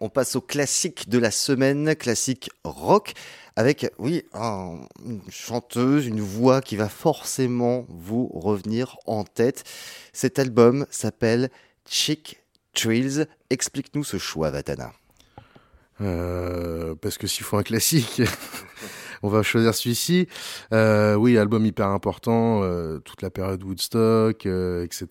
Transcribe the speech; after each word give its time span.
On 0.00 0.08
passe 0.08 0.36
au 0.36 0.40
classique 0.40 1.08
de 1.08 1.18
la 1.18 1.30
semaine, 1.30 1.94
classique 1.96 2.50
rock 2.64 3.14
avec, 3.56 3.90
oui, 3.98 4.24
une 4.34 5.22
chanteuse, 5.30 6.06
une 6.06 6.20
voix 6.20 6.60
qui 6.60 6.76
va 6.76 6.90
forcément 6.90 7.86
vous 7.88 8.28
revenir 8.34 8.98
en 9.06 9.24
tête. 9.24 9.64
Cet 10.12 10.38
album 10.38 10.86
s'appelle 10.90 11.50
Chick 11.88 12.42
Trills. 12.74 13.26
Explique-nous 13.48 14.04
ce 14.04 14.18
choix, 14.18 14.50
Vatana. 14.50 14.92
Euh, 16.02 16.94
parce 16.96 17.16
que 17.16 17.26
s'il 17.26 17.44
faut 17.44 17.56
un 17.56 17.62
classique, 17.62 18.20
on 19.22 19.28
va 19.28 19.42
choisir 19.42 19.74
celui-ci. 19.74 20.28
Euh, 20.72 21.14
oui, 21.14 21.38
album 21.38 21.64
hyper 21.66 21.88
important, 21.88 22.62
euh, 22.62 22.98
toute 22.98 23.22
la 23.22 23.30
période 23.30 23.62
Woodstock, 23.62 24.46
etc. 24.46 25.06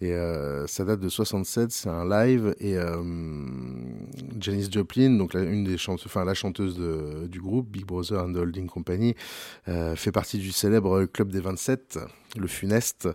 Et 0.00 0.12
euh, 0.12 0.66
ça 0.66 0.84
date 0.84 1.00
de 1.00 1.08
67, 1.08 1.70
c'est 1.70 1.88
un 1.88 2.08
live. 2.08 2.54
Et 2.60 2.76
Janis 4.38 4.68
Joplin, 4.70 5.10
donc 5.16 5.34
la, 5.34 5.42
une 5.42 5.64
des 5.64 5.78
chanteuses, 5.78 6.10
chanteuse 6.34 6.78
du 7.28 7.40
groupe 7.40 7.68
Big 7.70 7.84
Brother 7.84 8.22
and 8.22 8.32
the 8.32 8.36
Holding 8.36 8.66
Company, 8.66 9.14
fait 9.66 10.12
partie 10.12 10.38
du 10.38 10.52
célèbre 10.52 11.04
Club 11.06 11.30
des 11.30 11.40
27, 11.40 11.98
le 12.36 12.46
funeste. 12.46 13.08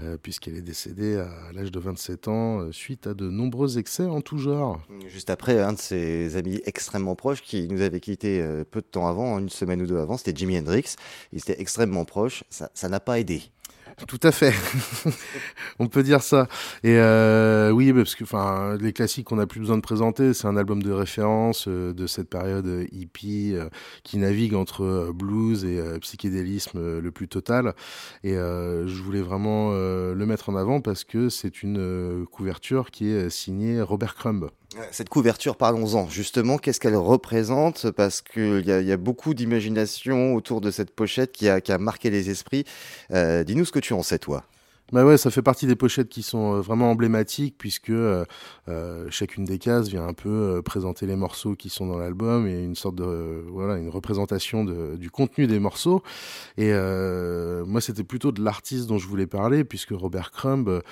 Euh, 0.00 0.16
puisqu'elle 0.16 0.56
est 0.56 0.62
décédée 0.62 1.16
à 1.16 1.52
l'âge 1.52 1.72
de 1.72 1.80
27 1.80 2.28
ans 2.28 2.60
euh, 2.60 2.70
suite 2.70 3.08
à 3.08 3.14
de 3.14 3.28
nombreux 3.28 3.78
excès 3.78 4.04
en 4.04 4.20
tout 4.20 4.38
genre. 4.38 4.80
Juste 5.08 5.28
après, 5.28 5.60
un 5.60 5.72
de 5.72 5.78
ses 5.78 6.36
amis 6.36 6.60
extrêmement 6.66 7.16
proches 7.16 7.42
qui 7.42 7.66
nous 7.66 7.80
avait 7.80 7.98
quitté 7.98 8.40
euh, 8.40 8.62
peu 8.64 8.80
de 8.80 8.86
temps 8.86 9.08
avant, 9.08 9.40
une 9.40 9.48
semaine 9.48 9.82
ou 9.82 9.86
deux 9.86 9.98
avant, 9.98 10.16
c'était 10.16 10.36
Jimi 10.36 10.56
Hendrix. 10.56 10.94
Il 11.32 11.38
était 11.38 11.60
extrêmement 11.60 12.04
proche, 12.04 12.44
ça 12.48 12.88
n'a 12.88 13.00
pas 13.00 13.18
aidé. 13.18 13.42
Tout 14.06 14.20
à 14.22 14.32
fait. 14.32 14.54
on 15.78 15.88
peut 15.88 16.02
dire 16.02 16.22
ça. 16.22 16.46
Et 16.84 16.96
euh, 16.96 17.70
oui, 17.70 17.92
parce 17.92 18.14
que 18.14 18.24
enfin, 18.24 18.76
les 18.80 18.92
classiques 18.92 19.26
qu'on 19.26 19.36
n'a 19.36 19.46
plus 19.46 19.60
besoin 19.60 19.76
de 19.76 19.82
présenter, 19.82 20.34
c'est 20.34 20.46
un 20.46 20.56
album 20.56 20.82
de 20.82 20.92
référence 20.92 21.66
euh, 21.68 21.92
de 21.92 22.06
cette 22.06 22.28
période 22.28 22.86
hippie 22.92 23.54
euh, 23.54 23.68
qui 24.04 24.18
navigue 24.18 24.54
entre 24.54 24.84
euh, 24.84 25.12
blues 25.12 25.64
et 25.64 25.82
psychédélisme 26.00 26.98
le 26.98 27.10
plus 27.10 27.28
total. 27.28 27.74
Et 28.22 28.34
je 28.34 29.02
voulais 29.02 29.20
vraiment 29.20 29.72
le 29.72 30.26
mettre 30.26 30.48
en 30.48 30.56
avant 30.56 30.80
parce 30.80 31.04
que 31.04 31.28
c'est 31.28 31.62
une 31.62 32.26
couverture 32.30 32.90
qui 32.90 33.08
est 33.08 33.30
signée 33.30 33.80
Robert 33.80 34.14
Crumb. 34.14 34.50
Cette 34.90 35.08
couverture, 35.08 35.56
parlons-en. 35.56 36.08
Justement, 36.08 36.58
qu'est-ce 36.58 36.78
qu'elle 36.78 36.96
représente? 36.96 37.90
Parce 37.90 38.20
qu'il 38.20 38.66
y, 38.66 38.92
a 38.92 38.96
beaucoup 38.98 39.32
d'imagination 39.32 40.34
autour 40.34 40.60
de 40.60 40.70
cette 40.70 40.90
pochette 40.90 41.32
qui 41.32 41.48
a, 41.48 41.62
qui 41.62 41.72
a 41.72 41.78
marqué 41.78 42.10
les 42.10 42.28
esprits. 42.28 42.64
Euh, 43.10 43.44
Dis-nous 43.44 43.64
ce 43.64 43.72
que 43.72 43.78
tu 43.78 43.94
en 43.94 44.02
sais, 44.02 44.18
toi. 44.18 44.44
Bah 44.90 45.04
ouais, 45.04 45.18
ça 45.18 45.30
fait 45.30 45.42
partie 45.42 45.66
des 45.66 45.76
pochettes 45.76 46.08
qui 46.08 46.22
sont 46.22 46.54
euh, 46.54 46.60
vraiment 46.62 46.90
emblématiques 46.90 47.56
puisque 47.58 47.90
euh, 47.90 48.24
euh, 48.68 49.06
chacune 49.10 49.44
des 49.44 49.58
cases 49.58 49.88
vient 49.88 50.06
un 50.06 50.14
peu 50.14 50.62
présenter 50.64 51.04
les 51.04 51.14
morceaux 51.14 51.54
qui 51.54 51.68
sont 51.68 51.86
dans 51.86 51.98
l'album 51.98 52.46
et 52.46 52.64
une 52.64 52.74
sorte 52.74 52.94
de 52.94 53.44
voilà 53.48 53.76
une 53.76 53.90
représentation 53.90 54.64
du 54.64 55.10
contenu 55.10 55.46
des 55.46 55.58
morceaux. 55.58 56.02
Et 56.56 56.72
moi, 56.72 57.80
c'était 57.80 58.04
plutôt 58.04 58.32
de 58.32 58.42
l'artiste 58.42 58.86
dont 58.86 58.98
je 58.98 59.06
voulais 59.06 59.26
parler 59.26 59.64
puisque 59.64 59.90
Robert 59.90 60.30
Crumb, 60.30 60.82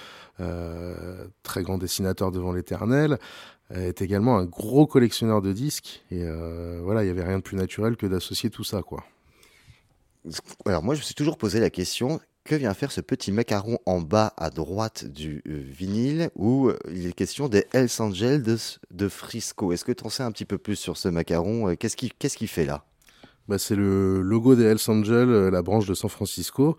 très 1.43 1.62
grand 1.62 1.79
dessinateur 1.79 2.31
devant 2.33 2.53
l'éternel, 2.53 3.19
est 3.71 4.03
également 4.03 4.37
un 4.39 4.45
gros 4.45 4.87
collectionneur 4.87 5.43
de 5.43 5.53
disques. 5.53 6.05
Et 6.11 6.25
voilà, 6.83 7.05
il 7.05 7.06
y 7.06 7.11
avait 7.11 7.25
rien 7.25 7.39
de 7.39 7.43
plus 7.43 7.56
naturel 7.56 7.97
que 7.97 8.06
d'associer 8.06 8.51
tout 8.51 8.65
ça, 8.65 8.83
quoi. 8.83 9.05
Alors 10.65 10.83
moi, 10.83 10.95
je 10.95 11.01
me 11.01 11.05
suis 11.05 11.15
toujours 11.15 11.39
posé 11.39 11.61
la 11.61 11.71
question 11.71 12.21
que 12.47 12.55
vient 12.55 12.73
faire 12.73 12.93
ce 12.93 13.03
petit 13.03 13.33
macaron 13.33 13.79
en 13.84 14.01
bas 14.01 14.33
à 14.39 14.51
droite 14.51 15.05
du 15.05 15.43
euh, 15.47 15.62
vinyle 15.62 16.31
où 16.34 16.69
euh, 16.69 16.79
il 16.91 17.07
est 17.07 17.12
question 17.12 17.49
des 17.49 17.67
Hells 17.73 17.91
Angels 17.99 18.43
de, 18.91 19.09
Frisco? 19.09 19.73
Est-ce 19.73 19.84
que 19.84 19.93
tu 19.93 20.05
en 20.05 20.09
sais 20.09 20.23
un 20.23 20.33
petit 20.33 20.47
peu 20.47 20.56
plus 20.56 20.77
sur 20.77 20.97
ce 20.97 21.09
macaron 21.09 21.77
Qu'est-ce 21.77 21.97
qu'il 21.97 22.15
qu'est-ce 22.15 22.39
qu'il 22.39 22.49
fait 22.49 22.65
là? 22.65 22.85
Bah, 23.49 23.59
c'est 23.59 23.77
le 23.77 24.23
logo 24.23 24.56
des 24.56 24.65
Hells 24.65 24.79
Angels, 24.89 25.31
euh, 25.31 25.51
la 25.51 25.62
branche 25.62 25.87
de 25.87 25.95
San 25.95 26.11
Francisco. 26.11 26.77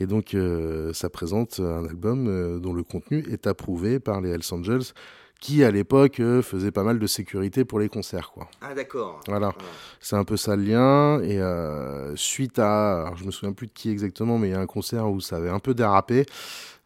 Et 0.00 0.06
donc, 0.06 0.34
euh, 0.34 0.92
ça 0.94 1.10
présente 1.10 1.60
un 1.60 1.84
album 1.84 2.26
euh, 2.28 2.58
dont 2.58 2.72
le 2.72 2.82
contenu 2.82 3.24
est 3.30 3.46
approuvé 3.46 4.00
par 4.00 4.22
les 4.22 4.30
Hells 4.30 4.52
Angels, 4.52 4.94
qui 5.40 5.64
à 5.64 5.70
l'époque 5.70 6.20
euh, 6.20 6.42
faisait 6.42 6.70
pas 6.70 6.82
mal 6.82 6.98
de 6.98 7.06
sécurité 7.06 7.64
pour 7.64 7.78
les 7.78 7.88
concerts 7.88 8.30
quoi. 8.32 8.48
Ah 8.60 8.74
d'accord. 8.74 9.20
Voilà, 9.28 9.52
ah. 9.56 9.62
c'est 10.00 10.16
un 10.16 10.24
peu 10.24 10.36
ça 10.36 10.56
le 10.56 10.62
lien 10.62 11.20
et 11.22 11.38
euh, 11.40 12.14
suite 12.16 12.58
à 12.58 13.02
alors 13.02 13.16
je 13.16 13.24
me 13.24 13.30
souviens 13.30 13.52
plus 13.52 13.66
de 13.66 13.72
qui 13.72 13.90
exactement 13.90 14.38
mais 14.38 14.48
il 14.48 14.52
y 14.52 14.54
a 14.54 14.60
un 14.60 14.66
concert 14.66 15.10
où 15.10 15.20
ça 15.20 15.36
avait 15.36 15.50
un 15.50 15.60
peu 15.60 15.74
dérapé. 15.74 16.26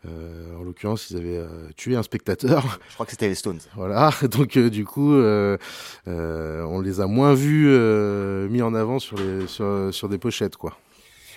Euh, 0.06 0.56
en 0.58 0.62
l'occurrence, 0.62 1.10
ils 1.10 1.16
avaient 1.16 1.36
euh, 1.36 1.68
tué 1.76 1.94
un 1.94 2.02
spectateur. 2.02 2.78
Je 2.88 2.94
crois 2.94 3.04
que 3.04 3.12
c'était 3.12 3.28
les 3.28 3.34
Stones. 3.34 3.60
Voilà, 3.74 4.10
donc 4.30 4.56
euh, 4.56 4.70
du 4.70 4.84
coup, 4.84 5.12
on 5.14 6.80
les 6.80 7.00
a 7.00 7.06
moins 7.06 7.34
vus 7.34 7.68
mis 8.48 8.62
en 8.62 8.74
avant 8.74 8.98
sur, 8.98 9.16
les, 9.16 9.46
sur, 9.46 9.92
sur 9.92 10.08
des 10.08 10.18
pochettes, 10.18 10.56
quoi. 10.56 10.76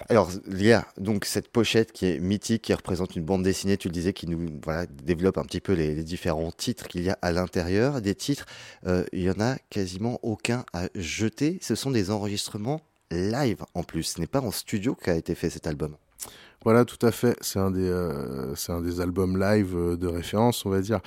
Alors, 0.10 0.30
il 0.48 0.64
y 0.64 0.72
a 0.72 0.86
donc 0.98 1.26
cette 1.26 1.48
pochette 1.48 1.92
qui 1.92 2.06
est 2.08 2.20
mythique, 2.20 2.64
qui 2.64 2.74
représente 2.74 3.16
une 3.16 3.24
bande 3.24 3.44
dessinée, 3.44 3.78
tu 3.78 3.88
le 3.88 3.94
disais, 3.94 4.14
qui 4.14 4.28
nous 4.28 4.60
voilà, 4.64 4.86
développe 4.86 5.38
un 5.38 5.44
petit 5.44 5.62
peu 5.62 5.74
les, 5.74 6.04
différents 6.04 6.52
titres 6.52 6.88
qu'il 6.88 7.04
y 7.04 7.10
a 7.10 7.18
à 7.22 7.32
l'intérieur. 7.32 8.02
Des 8.02 8.16
titres, 8.16 8.46
euh, 8.86 9.06
il 9.14 9.24
y 9.24 9.30
en 9.30 9.40
a 9.40 9.58
quasiment 9.70 10.20
aucun 10.24 10.66
à 10.74 10.88
jeter. 10.96 11.58
Ce 11.62 11.76
sont 11.76 11.92
des 11.92 12.12
enregistrements 12.12 12.82
live 13.12 13.64
en 13.74 13.84
plus. 13.84 14.04
Ce 14.04 14.20
n'est 14.20 14.28
pas 14.28 14.42
en 14.42 14.52
studio 14.52 14.96
qu'a 14.96 15.16
été 15.16 15.36
fait 15.36 15.50
cet 15.50 15.68
album. 15.68 15.96
Voilà, 16.64 16.86
tout 16.86 17.06
à 17.06 17.12
fait. 17.12 17.36
C'est 17.42 17.60
un 17.60 17.72
des, 17.72 17.90
euh, 17.90 18.54
un 18.70 18.82
des 18.82 19.02
albums 19.02 19.38
live 19.38 19.76
euh, 19.76 19.98
de 19.98 20.08
référence, 20.08 20.66
on 20.66 20.70
va 20.70 20.80
dire. 20.80 21.02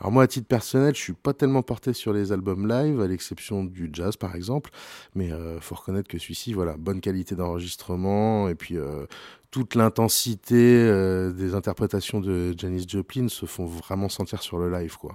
Alors 0.00 0.10
moi, 0.10 0.24
à 0.24 0.26
titre 0.26 0.48
personnel, 0.48 0.94
je 0.96 1.00
suis 1.00 1.12
pas 1.12 1.32
tellement 1.32 1.62
porté 1.62 1.92
sur 1.92 2.12
les 2.12 2.32
albums 2.32 2.66
live, 2.66 3.00
à 3.00 3.06
l'exception 3.06 3.64
du 3.64 3.88
jazz, 3.92 4.16
par 4.16 4.34
exemple. 4.34 4.70
Mais 5.14 5.30
euh, 5.30 5.60
faut 5.60 5.76
reconnaître 5.76 6.08
que 6.08 6.18
celui-ci, 6.18 6.52
voilà, 6.54 6.76
bonne 6.76 7.00
qualité 7.00 7.36
d'enregistrement 7.36 8.48
et 8.48 8.56
puis 8.56 8.76
euh, 8.76 9.06
toute 9.52 9.74
l'intensité 9.74 10.56
euh, 10.56 11.30
des 11.30 11.54
interprétations 11.54 12.20
de 12.20 12.54
Janis 12.56 12.86
Joplin 12.88 13.28
se 13.28 13.44
font 13.44 13.66
vraiment 13.66 14.08
sentir 14.08 14.42
sur 14.42 14.58
le 14.58 14.72
live, 14.72 14.96
quoi. 14.96 15.14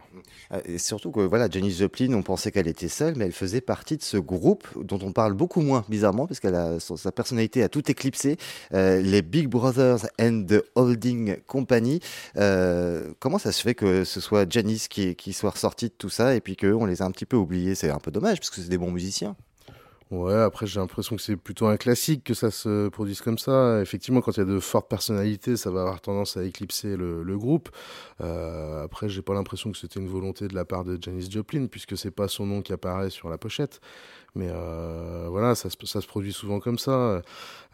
Et 0.65 0.77
surtout 0.77 1.11
que 1.11 1.21
voilà, 1.21 1.49
Janis 1.49 1.71
Joplin, 1.71 2.13
on 2.13 2.21
pensait 2.21 2.51
qu'elle 2.51 2.67
était 2.67 2.87
seule, 2.87 3.15
mais 3.17 3.25
elle 3.25 3.31
faisait 3.33 3.61
partie 3.61 3.97
de 3.97 4.03
ce 4.03 4.17
groupe 4.17 4.67
dont 4.81 4.99
on 5.01 5.11
parle 5.11 5.33
beaucoup 5.33 5.61
moins 5.61 5.83
bizarrement, 5.89 6.27
parce 6.27 6.43
a 6.45 6.79
sa 6.79 7.11
personnalité 7.11 7.63
a 7.63 7.67
tout 7.67 7.89
éclipsé. 7.91 8.37
Les 8.71 9.21
Big 9.21 9.47
Brothers 9.47 10.05
and 10.21 10.43
the 10.47 10.63
Holding 10.75 11.37
Company. 11.47 11.99
Comment 12.35 13.39
ça 13.39 13.51
se 13.51 13.61
fait 13.61 13.73
que 13.73 14.03
ce 14.03 14.21
soit 14.21 14.49
Janis 14.49 14.76
qui, 14.87 15.15
qui 15.15 15.33
soit 15.33 15.51
ressortie 15.51 15.89
de 15.89 15.93
tout 15.97 16.09
ça 16.09 16.35
et 16.35 16.41
puis 16.41 16.55
qu'on 16.55 16.85
les 16.85 17.01
a 17.01 17.05
un 17.05 17.11
petit 17.11 17.25
peu 17.25 17.37
oubliés 17.37 17.75
C'est 17.75 17.89
un 17.89 17.99
peu 17.99 18.11
dommage, 18.11 18.39
parce 18.39 18.49
que 18.49 18.61
c'est 18.61 18.69
des 18.69 18.77
bons 18.77 18.91
musiciens. 18.91 19.35
Ouais, 20.09 20.35
après 20.35 20.67
j'ai 20.67 20.79
l'impression 20.79 21.17
que 21.17 21.21
c'est 21.21 21.35
plutôt 21.35 21.65
un 21.65 21.75
classique 21.75 22.23
que 22.23 22.33
ça 22.33 22.49
se 22.49 22.87
produise 22.87 23.19
comme 23.19 23.37
ça. 23.37 23.81
Effectivement, 23.81 24.21
quand 24.21 24.31
il 24.31 24.39
y 24.39 24.43
a 24.43 24.45
de 24.45 24.59
fortes 24.59 24.87
personnalités, 24.89 25.57
ça 25.57 25.69
va 25.69 25.81
avoir 25.81 25.99
tendance 25.99 26.37
à 26.37 26.45
éclipser 26.45 26.95
le, 26.95 27.37
groupe. 27.37 27.69
Euh, 28.21 28.85
après, 28.85 29.09
j'ai 29.09 29.21
pas 29.21 29.33
l'impression 29.33 29.69
que 29.69 29.77
c'était 29.77 29.99
une 29.99 30.07
volonté 30.07 30.47
de 30.47 30.55
la 30.55 30.63
part 30.63 30.85
de 30.85 30.97
Janis 31.01 31.29
Joplin, 31.29 31.67
puisque 31.67 31.97
c'est 31.97 32.11
pas 32.11 32.29
son 32.29 32.45
nom 32.45 32.61
qui 32.61 32.71
apparaît 32.71 33.09
sur 33.09 33.29
la 33.29 33.37
pochette. 33.37 33.81
Mais 34.33 34.47
euh, 34.49 35.27
voilà, 35.29 35.55
ça 35.55 35.69
se, 35.69 36.07
produit 36.07 36.31
souvent 36.31 36.61
comme 36.61 36.79
ça. 36.79 37.21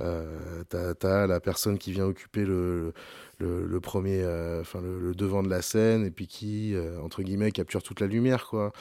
Euh, 0.02 0.64
t'as 0.70 1.24
as 1.24 1.28
la 1.28 1.40
personne 1.40 1.78
qui 1.78 1.92
vient 1.92 2.06
occuper 2.06 2.46
le, 2.46 2.94
le, 3.40 3.66
le 3.66 3.80
premier, 3.80 4.22
euh, 4.22 4.62
enfin 4.62 4.80
le, 4.82 5.00
le, 5.00 5.16
devant 5.16 5.44
de 5.44 5.50
la 5.50 5.62
scène, 5.62 6.06
et 6.06 6.12
puis 6.12 6.28
qui, 6.28 6.74
euh, 6.74 7.00
entre 7.02 7.24
guillemets, 7.24 7.52
capture 7.52 7.84
toute 7.84 8.00
la 8.00 8.08
lumière, 8.08 8.48
quoi. 8.48 8.72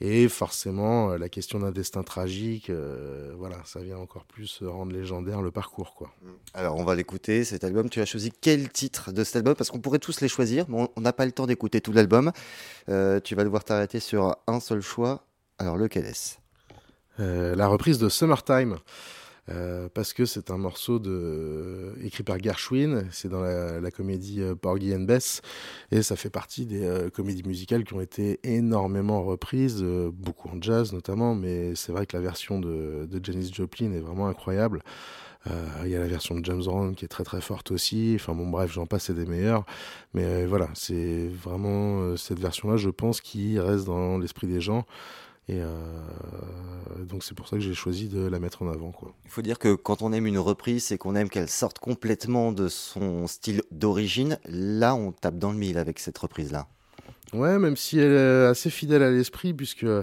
Et 0.00 0.28
forcément, 0.28 1.10
euh, 1.10 1.18
la 1.18 1.28
question 1.28 1.58
d'un 1.58 1.70
destin 1.70 2.02
tragique, 2.02 2.70
voilà, 3.36 3.56
ça 3.64 3.80
vient 3.80 3.98
encore 3.98 4.24
plus 4.24 4.62
rendre 4.62 4.92
légendaire 4.92 5.42
le 5.42 5.50
parcours, 5.50 5.94
quoi. 5.94 6.10
Alors, 6.54 6.76
on 6.76 6.84
va 6.84 6.94
l'écouter, 6.94 7.44
cet 7.44 7.64
album. 7.64 7.88
Tu 7.90 8.00
as 8.00 8.06
choisi 8.06 8.32
quel 8.40 8.68
titre 8.70 9.12
de 9.12 9.24
cet 9.24 9.36
album? 9.36 9.54
Parce 9.54 9.70
qu'on 9.70 9.80
pourrait 9.80 9.98
tous 9.98 10.20
les 10.20 10.28
choisir, 10.28 10.66
mais 10.68 10.88
on 10.94 11.00
n'a 11.00 11.12
pas 11.12 11.26
le 11.26 11.32
temps 11.32 11.46
d'écouter 11.46 11.80
tout 11.80 11.92
l'album. 11.92 12.32
Tu 12.86 13.34
vas 13.34 13.44
devoir 13.44 13.64
t'arrêter 13.64 14.00
sur 14.00 14.36
un 14.46 14.60
seul 14.60 14.80
choix. 14.80 15.26
Alors, 15.58 15.76
lequel 15.76 16.04
est-ce? 16.06 16.36
Euh, 17.18 17.54
La 17.54 17.66
reprise 17.66 17.98
de 17.98 18.08
Summertime. 18.08 18.76
Euh, 19.48 19.88
parce 19.92 20.12
que 20.12 20.24
c'est 20.24 20.50
un 20.50 20.58
morceau 20.58 20.98
de, 20.98 21.94
écrit 22.02 22.24
par 22.24 22.38
Gershwin, 22.38 23.06
c'est 23.12 23.28
dans 23.28 23.40
la, 23.42 23.90
comédie 23.90 24.42
euh, 24.42 24.54
Porgy 24.56 24.94
and 24.94 25.00
Bess, 25.00 25.40
et 25.92 26.02
ça 26.02 26.16
fait 26.16 26.30
partie 26.30 26.66
des 26.66 26.84
euh, 26.84 27.10
comédies 27.10 27.44
musicales 27.44 27.84
qui 27.84 27.94
ont 27.94 28.00
été 28.00 28.40
énormément 28.42 29.22
reprises, 29.22 29.84
beaucoup 30.12 30.48
en 30.48 30.60
jazz 30.60 30.92
notamment, 30.92 31.34
mais 31.34 31.74
c'est 31.74 31.92
vrai 31.92 32.06
que 32.06 32.16
la 32.16 32.22
version 32.22 32.58
de, 32.58 33.06
de 33.08 33.24
Janis 33.24 33.50
Joplin 33.52 33.92
est 33.92 34.00
vraiment 34.00 34.26
incroyable. 34.26 34.82
Il 35.84 35.90
y 35.90 35.94
a 35.94 36.00
la 36.00 36.08
version 36.08 36.34
de 36.34 36.44
James 36.44 36.64
Brown 36.64 36.96
qui 36.96 37.04
est 37.04 37.08
très 37.08 37.22
très 37.22 37.40
forte 37.40 37.70
aussi. 37.70 38.14
Enfin 38.16 38.34
bon, 38.34 38.48
bref, 38.48 38.72
j'en 38.72 38.84
passe, 38.84 39.04
c'est 39.04 39.14
des 39.14 39.26
meilleurs. 39.26 39.64
Mais 40.12 40.44
voilà, 40.44 40.68
c'est 40.74 41.28
vraiment 41.28 42.16
cette 42.16 42.40
version-là, 42.40 42.76
je 42.76 42.90
pense, 42.90 43.20
qui 43.20 43.60
reste 43.60 43.84
dans 43.84 44.18
l'esprit 44.18 44.48
des 44.48 44.60
gens. 44.60 44.84
Et 45.48 45.60
euh, 45.60 47.04
donc 47.04 47.22
c'est 47.22 47.34
pour 47.34 47.46
ça 47.46 47.56
que 47.56 47.62
j'ai 47.62 47.74
choisi 47.74 48.08
de 48.08 48.26
la 48.26 48.40
mettre 48.40 48.62
en 48.62 48.68
avant. 48.68 48.90
Quoi. 48.90 49.14
Il 49.24 49.30
faut 49.30 49.42
dire 49.42 49.58
que 49.58 49.74
quand 49.74 50.02
on 50.02 50.12
aime 50.12 50.26
une 50.26 50.38
reprise, 50.38 50.84
c'est 50.84 50.98
qu'on 50.98 51.14
aime 51.14 51.28
qu'elle 51.28 51.48
sorte 51.48 51.78
complètement 51.78 52.50
de 52.50 52.68
son 52.68 53.28
style 53.28 53.62
d'origine. 53.70 54.38
Là, 54.48 54.96
on 54.96 55.12
tape 55.12 55.38
dans 55.38 55.52
le 55.52 55.58
mille 55.58 55.78
avec 55.78 56.00
cette 56.00 56.18
reprise-là. 56.18 56.66
Ouais, 57.32 57.58
même 57.58 57.76
si 57.76 57.98
elle 57.98 58.12
est 58.12 58.46
assez 58.46 58.70
fidèle 58.70 59.02
à 59.02 59.10
l'esprit, 59.10 59.52
puisque 59.52 59.84
euh, 59.84 60.02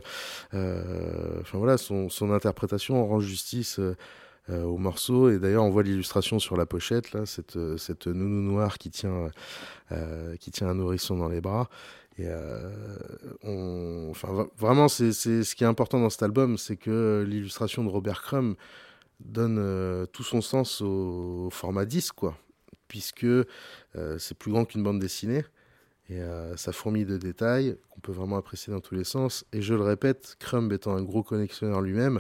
enfin 0.54 1.58
voilà, 1.58 1.78
son, 1.78 2.10
son, 2.10 2.32
interprétation 2.32 3.06
rend 3.08 3.20
justice 3.20 3.80
euh, 3.80 4.64
au 4.64 4.78
morceau. 4.78 5.30
Et 5.30 5.40
d'ailleurs, 5.40 5.64
on 5.64 5.70
voit 5.70 5.84
l'illustration 5.84 6.40
sur 6.40 6.58
la 6.58 6.66
pochette, 6.66 7.12
là, 7.14 7.26
cette, 7.26 7.58
cette 7.78 8.08
nounou 8.08 8.42
noire 8.42 8.78
qui 8.78 8.90
tient, 8.92 9.30
qui 10.40 10.52
tient 10.52 10.68
un 10.68 10.76
nourrisson 10.76 11.18
dans 11.18 11.30
les 11.30 11.42
bras. 11.42 11.70
Et 12.20 12.28
euh, 12.28 12.70
on, 13.44 14.12
vraiment, 14.58 14.88
c'est 14.88 15.14
ce 15.14 15.56
qui 15.56 15.64
est 15.64 15.68
important 15.68 16.00
dans 16.00 16.10
cet 16.10 16.24
album, 16.24 16.58
c'est 16.58 16.78
que 16.78 17.26
l'illustration 17.28 17.84
de 17.84 17.90
Robert 17.90 18.22
Crumb 18.22 18.56
donne 19.20 19.58
euh, 19.60 20.06
tout 20.06 20.24
son 20.24 20.42
sens 20.42 20.82
au, 20.82 21.50
format 21.52 21.86
10, 21.86 22.12
quoi, 22.12 22.38
puisque 22.88 23.24
euh, 23.24 23.46
c'est 24.20 24.38
plus 24.38 24.52
grand 24.52 24.66
qu'une 24.66 24.84
bande 24.84 25.00
dessinée. 25.00 25.44
Et 26.10 26.20
ça 26.58 26.74
fourmille 26.74 27.06
de 27.06 27.18
détails 27.18 27.78
qu'on 27.90 28.02
peut 28.02 28.12
vraiment 28.12 28.36
apprécier 28.36 28.72
dans 28.72 28.82
tous 28.82 28.94
les 28.94 29.06
sens. 29.06 29.46
Et 29.54 29.62
je 29.62 29.74
le 29.74 29.82
répète, 29.82 30.36
Crumb 30.38 30.72
étant 30.72 30.96
un 30.96 31.02
gros 31.02 31.24
collectionneur 31.24 31.82
lui-même, 31.82 32.20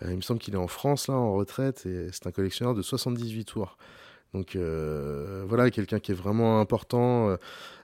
il 0.00 0.16
me 0.16 0.20
semble 0.20 0.38
qu'il 0.38 0.54
est 0.54 0.58
en 0.58 0.68
France, 0.68 1.08
là, 1.08 1.14
en 1.14 1.34
retraite, 1.34 1.84
et 1.86 2.08
c'est 2.12 2.28
un 2.28 2.30
collectionneur 2.30 2.74
de 2.74 2.82
78 2.82 3.44
tours. 3.44 3.76
Donc 4.34 4.56
euh, 4.56 5.44
voilà, 5.48 5.70
quelqu'un 5.70 5.98
qui 5.98 6.12
est 6.12 6.14
vraiment 6.14 6.60
important 6.60 7.30
euh, 7.30 7.36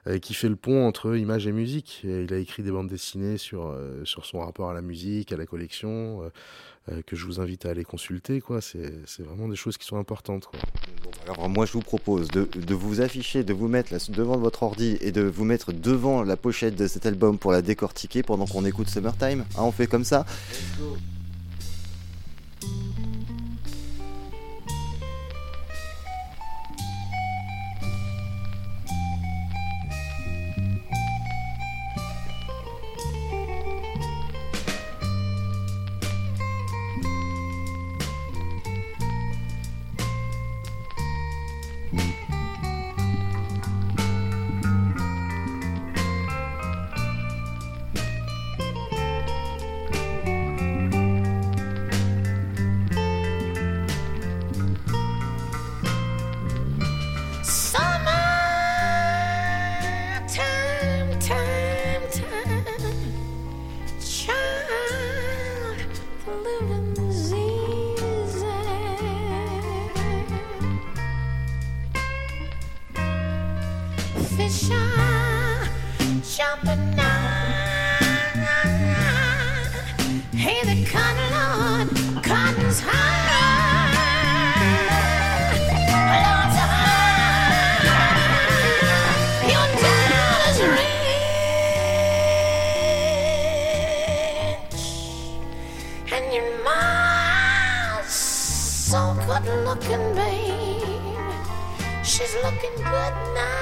et 0.07 0.19
qui 0.19 0.33
fait 0.33 0.49
le 0.49 0.55
pont 0.55 0.85
entre 0.85 1.15
image 1.15 1.47
et 1.47 1.51
musique. 1.51 2.01
il 2.03 2.31
a 2.33 2.37
écrit 2.37 2.63
des 2.63 2.71
bandes 2.71 2.89
dessinées 2.89 3.37
sur, 3.37 3.67
euh, 3.67 4.03
sur 4.05 4.25
son 4.25 4.39
rapport 4.39 4.69
à 4.69 4.73
la 4.73 4.81
musique, 4.81 5.31
à 5.31 5.37
la 5.37 5.45
collection, 5.45 6.31
que 7.07 7.15
je 7.15 7.25
vous 7.25 7.39
invite 7.39 7.65
à 7.65 7.69
aller 7.69 7.85
consulter. 7.85 8.41
Quoi. 8.41 8.59
C'est, 8.59 8.91
vraiment 9.19 9.47
des 9.47 9.55
choses 9.55 9.77
qui 9.77 9.85
sont 9.85 9.97
importantes. 9.97 10.49
alors 11.23 11.47
moi 11.47 11.65
je 11.65 11.71
vous 11.71 11.81
propose 11.81 12.27
de, 12.27 12.43
de, 12.43 12.73
vous 12.73 12.99
afficher, 12.99 13.43
de 13.43 13.53
vous 13.53 13.69
mettre 13.69 13.93
devant 14.11 14.37
votre 14.37 14.63
ordi 14.63 14.97
et 14.99 15.11
de 15.13 15.21
vous 15.21 15.45
mettre 15.45 15.71
devant 15.71 16.23
la 16.23 16.35
pochette 16.35 16.75
de 16.75 16.87
cet 16.87 17.05
album 17.05 17.37
pour 17.39 17.53
la 17.53 17.61
décortiquer 17.61 18.21
pendant 18.21 18.45
qu'on 18.45 18.65
écoute 18.65 18.89
Summertime. 18.89 19.45
Ah, 19.55 19.63
on 19.63 19.71
fait 19.71 19.87
comme 19.87 20.03
ça? 20.03 20.25
the 80.63 80.85
cotton 80.85 82.21
cotton's 82.21 82.79
high. 82.79 83.11
Your 89.49 89.67
rich, 90.71 91.03
and 96.13 96.25
your 96.33 96.49
so 98.07 98.99
good 99.27 99.45
looking, 99.65 100.15
babe. 100.15 100.83
She's 102.03 102.33
looking 102.43 102.75
good 102.77 103.15
now 103.35 103.53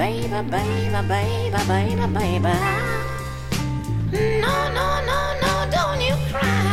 baby, 0.00 0.28
baby, 0.28 1.00
baby, 1.08 1.58
baby, 1.68 2.06
baby. 2.16 2.54
No, 4.40 4.54
no, 4.76 4.86
no, 5.04 5.20
no, 5.42 5.52
don't 5.70 6.00
you 6.00 6.16
cry. 6.30 6.69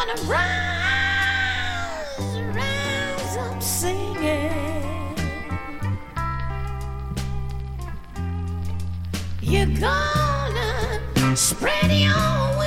wanna 0.00 0.14
rise, 0.22 0.40
rise 2.56 3.36
up 3.36 3.62
singing. 3.62 5.14
You're 9.42 9.66
gonna 9.66 11.36
spread 11.36 11.92
your 11.92 12.58
wings. 12.58 12.59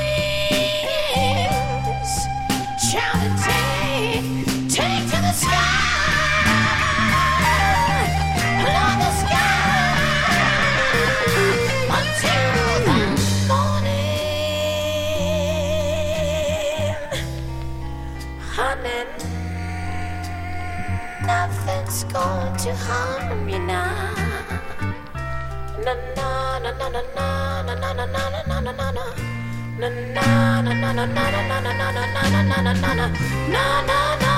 Nothing's 21.25 22.03
going 22.05 22.55
to 22.57 22.75
harm 22.75 23.47
you 23.47 23.59
now. 23.59 24.13
Na 25.85 25.93
na 26.15 26.59
na 26.59 26.71
na 26.71 26.89
na 26.89 27.01
na 27.15 27.63
na 27.63 27.73
na 27.79 27.93
na 27.93 28.05
na 28.05 28.41
na 28.47 28.59
na 28.59 28.71
na 28.71 28.91
na. 28.91 29.05
Na 29.79 29.87
na 29.87 30.61
na 30.61 30.73
na 30.73 30.91
na 30.91 31.05
na 31.05 31.31
na 31.31 31.47
na 31.47 31.71
na 31.71 31.83
na 31.83 32.03
na 32.13 32.51
na 32.51 32.61
na 32.61 32.93
na 32.93 33.07
na 33.47 33.81
na 33.87 34.15
na. 34.21 34.32